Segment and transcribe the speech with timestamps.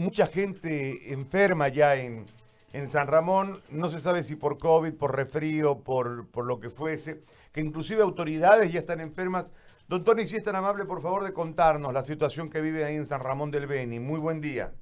[0.00, 2.24] mucha gente enferma ya en,
[2.72, 6.70] en San Ramón, no se sabe si por COVID, por refrío, por, por lo que
[6.70, 9.50] fuese, que inclusive autoridades ya están enfermas.
[9.88, 12.94] Doctor, y si es tan amable, por favor, de contarnos la situación que vive ahí
[12.94, 14.00] en San Ramón del Beni.
[14.00, 14.72] Muy buen día.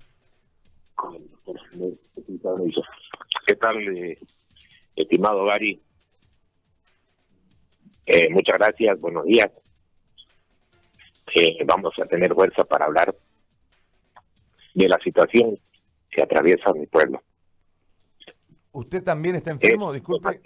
[3.46, 4.18] ¿Qué tal, eh,
[4.94, 5.82] estimado Gary?
[8.06, 9.50] Eh, muchas gracias, buenos días.
[11.34, 13.14] Eh, vamos a tener fuerza para hablar
[14.78, 15.58] de la situación
[16.08, 17.20] que atraviesa mi pueblo.
[18.72, 19.92] ¿Usted también está enfermo?
[19.92, 20.40] Disculpe.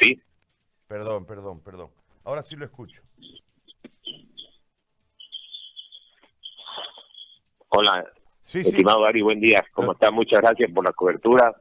[0.00, 0.20] Sí.
[0.88, 1.90] Perdón, perdón, perdón.
[2.24, 3.02] Ahora sí lo escucho.
[7.68, 8.04] Hola,
[8.42, 9.64] sí, estimado Gary, buen día.
[9.72, 10.10] ¿Cómo está?
[10.10, 11.54] Muchas gracias por la cobertura.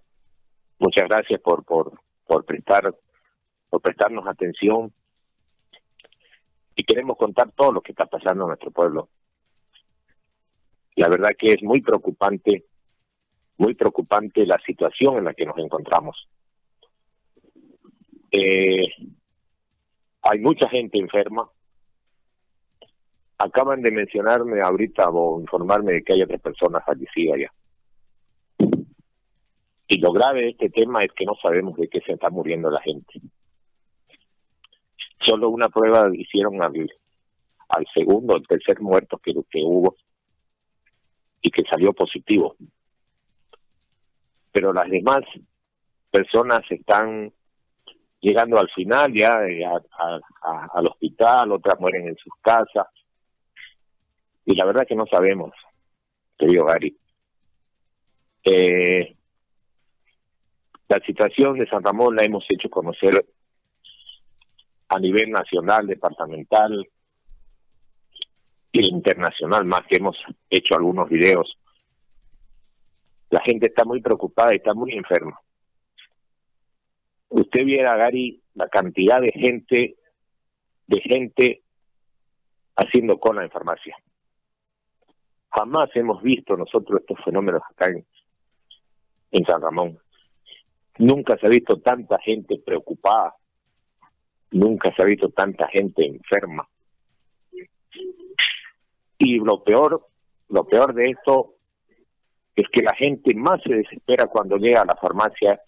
[0.79, 2.95] Muchas gracias por por por prestar
[3.69, 4.91] por prestarnos atención.
[6.75, 9.09] Y queremos contar todo lo que está pasando en nuestro pueblo.
[10.97, 12.65] La verdad que es muy preocupante,
[13.57, 16.27] muy preocupante la situación en la que nos encontramos.
[18.31, 18.87] Eh,
[20.23, 21.47] hay mucha gente enferma.
[23.37, 27.53] Acaban de mencionarme ahorita o informarme de que hay otras personas fallecidas ya.
[29.89, 32.71] Y lo grave de este tema es que no sabemos de qué se está muriendo
[32.71, 33.21] la gente.
[35.21, 36.89] Solo una prueba hicieron al,
[37.93, 39.95] segundo, al tercer muerto que, que hubo
[41.47, 42.57] y que salió positivo.
[44.51, 45.21] Pero las demás
[46.11, 47.31] personas están
[48.19, 49.31] llegando al final ya,
[50.73, 52.87] al hospital, otras mueren en sus casas.
[54.45, 55.53] Y la verdad que no sabemos,
[56.37, 56.97] querido Gary.
[58.43, 59.15] Eh,
[60.89, 63.25] la situación de San Ramón la hemos hecho conocer
[64.89, 66.85] a nivel nacional, departamental
[68.71, 70.17] internacional, más que hemos
[70.49, 71.57] hecho algunos videos.
[73.29, 75.39] La gente está muy preocupada y está muy enferma
[77.29, 79.95] usted viera, Gary, la cantidad de gente,
[80.87, 81.61] de gente
[82.75, 83.95] haciendo cola en farmacia.
[85.49, 88.05] Jamás hemos visto nosotros estos fenómenos acá en,
[89.31, 89.97] en San Ramón.
[90.99, 93.35] Nunca se ha visto tanta gente preocupada.
[94.51, 96.67] Nunca se ha visto tanta gente enferma.
[99.17, 100.07] Y lo peor,
[100.49, 101.55] lo peor de esto
[102.55, 105.61] es que la gente más se desespera cuando llega a la farmacia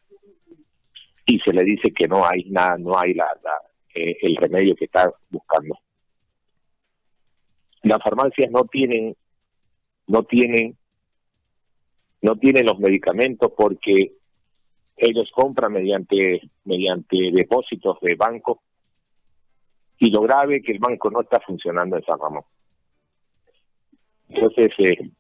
[1.25, 3.27] y se le dice que no hay nada, no hay la,
[3.93, 5.77] eh, el remedio que está buscando.
[7.83, 9.15] Las farmacias no tienen,
[10.07, 10.77] no tienen,
[12.21, 14.13] no tienen los medicamentos porque
[14.97, 18.61] ellos compran mediante, mediante depósitos de banco
[19.99, 22.43] y lo grave es que el banco no está funcionando en San Ramón.
[24.29, 25.12] Entonces, eh,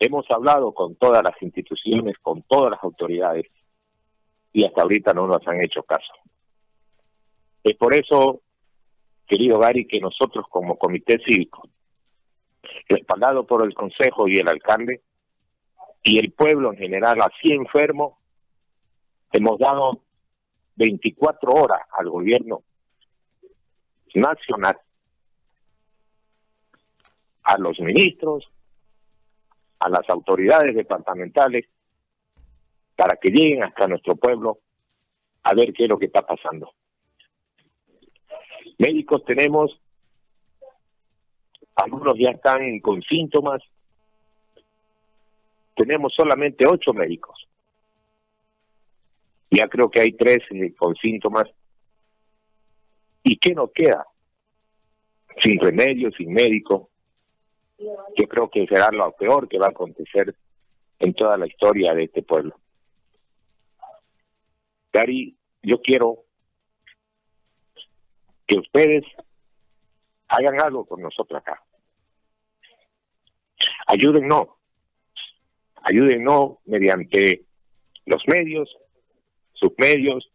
[0.00, 3.46] hemos hablado con todas las instituciones, con todas las autoridades,
[4.52, 6.12] y hasta ahorita no nos han hecho caso.
[7.62, 8.42] Es por eso,
[9.26, 11.68] querido Gary, que nosotros como Comité Cívico,
[12.88, 15.02] respaldado por el Consejo y el alcalde,
[16.02, 18.18] y el pueblo en general, así enfermo,
[19.32, 20.02] hemos dado
[20.76, 22.62] 24 horas al gobierno
[24.14, 24.78] nacional,
[27.42, 28.48] a los ministros,
[29.78, 31.66] a las autoridades departamentales,
[32.96, 34.58] para que lleguen hasta nuestro pueblo
[35.42, 36.72] a ver qué es lo que está pasando.
[38.78, 39.80] Médicos tenemos,
[41.74, 43.62] algunos ya están con síntomas,
[45.76, 47.46] tenemos solamente ocho médicos.
[49.50, 50.38] Ya creo que hay tres
[50.76, 51.44] con síntomas.
[53.22, 54.06] ¿Y qué nos queda?
[55.42, 56.90] Sin remedio, sin médico.
[57.78, 60.34] Yo creo que será lo peor que va a acontecer
[60.98, 62.58] en toda la historia de este pueblo.
[64.92, 66.24] Gary, yo quiero
[68.46, 69.04] que ustedes
[70.28, 71.62] hagan algo con nosotros acá.
[73.88, 74.48] Ayúdennos,
[75.82, 77.44] ayúdennos mediante
[78.06, 78.74] los medios,
[79.52, 80.30] sus medios,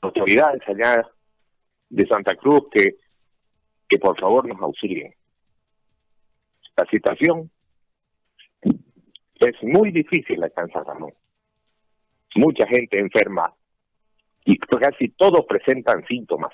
[0.00, 1.08] autoridades allá
[1.88, 2.96] de Santa Cruz que,
[3.88, 5.14] que por favor nos auxilien.
[6.76, 7.50] La situación
[8.62, 11.12] es muy difícil acá en San Ramón
[12.36, 13.52] mucha gente enferma
[14.44, 16.52] y casi todos presentan síntomas.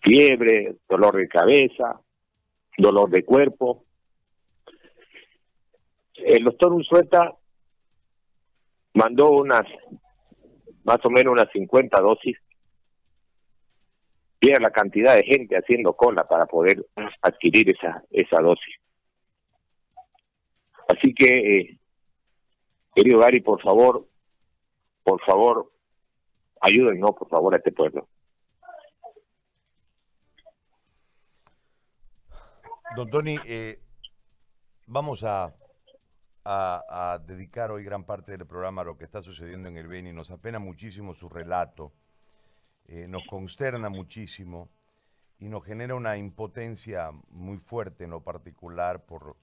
[0.00, 2.00] Fiebre, dolor de cabeza,
[2.76, 3.84] dolor de cuerpo.
[6.14, 7.34] El doctor Unzueta
[8.94, 9.64] mandó unas,
[10.84, 12.36] más o menos unas 50 dosis.
[14.40, 16.86] Y la cantidad de gente haciendo cola para poder
[17.22, 18.76] adquirir esa, esa dosis.
[20.98, 21.78] Así que, eh,
[22.92, 24.08] querido Gary, por favor,
[25.04, 25.70] por favor,
[26.60, 28.08] ayúdennos, por favor, a este pueblo.
[32.96, 33.78] Don Tony, eh,
[34.86, 35.54] vamos a,
[36.44, 40.12] a, dedicar hoy gran parte del programa a lo que está sucediendo en el Beni.
[40.12, 41.92] Nos apena muchísimo su relato,
[42.86, 44.68] eh, nos consterna muchísimo
[45.38, 49.36] y nos genera una impotencia muy fuerte en lo particular por,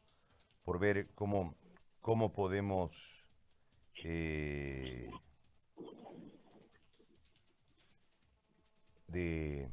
[0.66, 1.56] por ver cómo,
[2.02, 2.92] cómo podemos
[4.04, 5.10] eh,
[9.08, 9.70] de,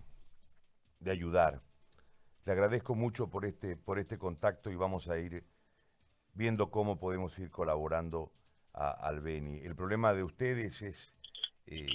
[1.01, 1.61] de ayudar.
[2.45, 5.45] Le agradezco mucho por este, por este contacto y vamos a ir
[6.35, 8.31] viendo cómo podemos ir colaborando
[8.73, 9.61] al Beni.
[9.61, 11.15] El problema de ustedes es
[11.67, 11.87] eh,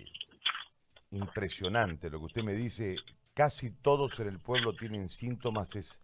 [1.11, 2.09] impresionante.
[2.09, 2.97] Lo que usted me dice,
[3.33, 5.99] casi todos en el pueblo tienen síntomas, es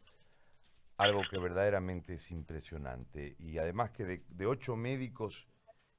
[0.97, 3.35] algo que verdaderamente es impresionante.
[3.39, 5.47] Y además que de, ocho médicos,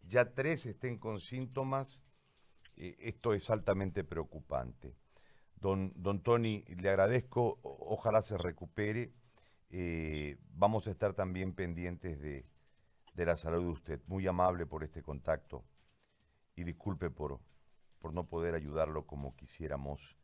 [0.02, 2.02] ya tres estén con síntomas,
[2.76, 4.94] eh, esto es altamente preocupante.
[5.56, 9.12] Don, don Tony, le agradezco, ojalá se recupere.
[9.70, 12.44] Eh, vamos a estar también pendientes de,
[13.14, 14.00] la salud de usted.
[14.06, 15.64] Muy amable por este contacto
[16.56, 17.40] y disculpe por,
[17.98, 20.16] por no poder ayudarlo como quisiéramos,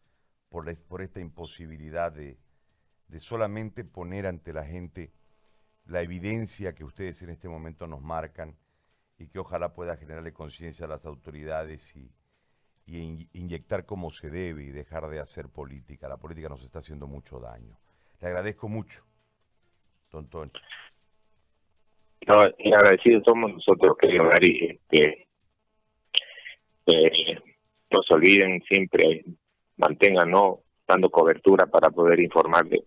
[0.49, 2.39] por, por esta imposibilidad de,
[3.11, 5.11] de solamente poner ante la gente
[5.87, 8.57] la evidencia que ustedes en este momento nos marcan
[9.19, 12.11] y que ojalá pueda generarle conciencia a las autoridades y,
[12.87, 16.09] y inyectar como se debe y dejar de hacer política.
[16.09, 17.77] La política nos está haciendo mucho daño.
[18.21, 19.05] Le agradezco mucho,
[20.13, 20.53] don Tony.
[22.27, 25.27] No, y agradecidos somos nosotros, querido Gary, que
[27.91, 29.25] no se olviden siempre,
[29.77, 30.31] mantengan
[30.87, 32.85] dando cobertura para poder informarle.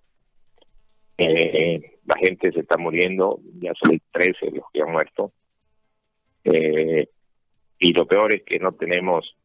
[1.17, 5.31] Eh, la gente se está muriendo, ya son 13 los que han muerto.
[6.43, 7.07] Eh,
[7.79, 9.35] y lo peor es que no tenemos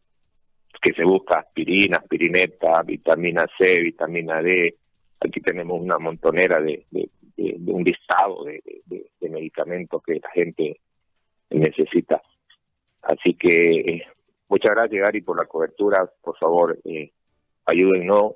[0.81, 4.77] que se busca aspirina, aspirineta, vitamina C, vitamina D.
[5.21, 6.87] Aquí tenemos una montonera de,
[7.37, 8.63] un listado de,
[9.29, 10.81] medicamentos que la gente
[11.51, 12.23] necesita.
[13.03, 14.03] Así que
[14.49, 16.11] muchas gracias, Gary, por la cobertura.
[16.23, 17.11] Por favor, eh,
[17.67, 18.35] ayúdennos,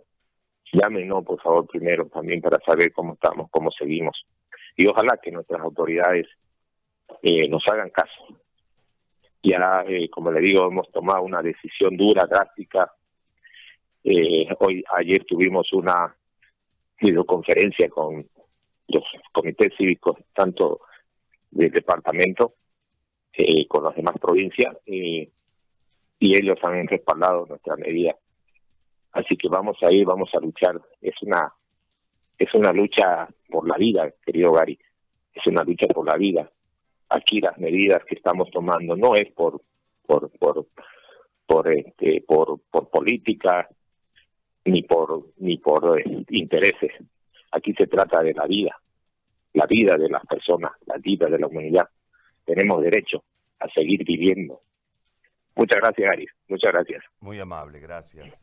[0.72, 4.26] llámenos, por favor, primero también para saber cómo estamos, cómo seguimos.
[4.76, 6.26] Y ojalá que nuestras autoridades
[7.22, 8.36] eh, nos hagan caso
[9.42, 12.92] ya, eh, como le digo, hemos tomado una decisión dura, drástica.
[14.04, 16.14] Eh, hoy, ayer tuvimos una
[17.00, 18.28] videoconferencia con
[18.88, 20.82] los comités cívicos, tanto
[21.50, 22.54] del departamento,
[23.32, 25.28] eh, con las demás provincias, y
[26.20, 28.14] ellos han respaldado nuestra medida.
[29.12, 30.80] Así que vamos a ir, vamos a luchar.
[31.00, 31.52] Es una
[32.38, 34.78] es una lucha por la vida, querido Gary.
[35.34, 36.50] Es una lucha por la vida.
[37.08, 39.60] Aquí las medidas que estamos tomando no es por
[40.06, 40.66] por por
[41.46, 43.68] por este por, por política
[44.64, 46.92] ni por ni por eh, intereses.
[47.52, 48.78] Aquí se trata de la vida
[49.54, 51.88] la vida de las personas la vida de la humanidad.
[52.46, 53.22] Tenemos derecho
[53.60, 54.62] a seguir viviendo.
[55.54, 57.04] Muchas gracias Ari muchas gracias.
[57.20, 58.41] Muy amable gracias